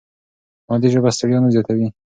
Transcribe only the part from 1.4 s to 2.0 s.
نه زیاتوي.